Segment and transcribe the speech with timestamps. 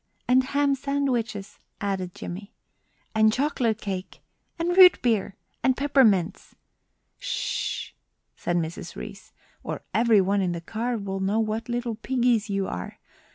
[0.27, 2.55] "And ham sandwiches!" added Jimmie.
[3.13, 4.23] "And chocolate cake!"
[4.57, 6.55] "And root beer!" "And peppermints!"
[7.19, 7.91] "Ssh!"
[8.35, 8.95] said Mrs.
[8.95, 12.97] Reece, "or every one in the car will know what little piggies you are.